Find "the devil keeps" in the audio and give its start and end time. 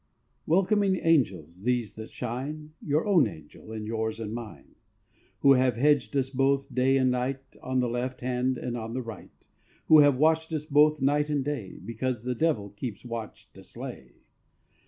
12.23-13.05